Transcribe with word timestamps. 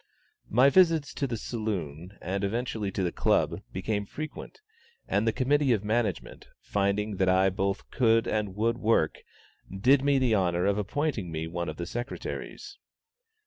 My 0.49 0.71
visits 0.71 1.13
to 1.13 1.27
the 1.27 1.37
saloon, 1.37 2.17
and 2.23 2.43
eventually 2.43 2.89
to 2.89 3.03
the 3.03 3.11
Club, 3.11 3.61
became 3.71 4.07
frequent, 4.07 4.59
and 5.07 5.27
the 5.27 5.31
Committee 5.31 5.73
of 5.73 5.83
Management, 5.83 6.47
finding 6.59 7.17
that 7.17 7.29
I 7.29 7.51
both 7.51 7.87
could 7.91 8.25
and 8.27 8.55
would 8.55 8.79
work, 8.79 9.19
did 9.71 10.01
me 10.03 10.17
the 10.17 10.33
honor 10.33 10.65
of 10.65 10.79
appointing 10.79 11.31
me 11.31 11.45
one 11.45 11.69
of 11.69 11.77
the 11.77 11.85
secretaries. 11.85 12.79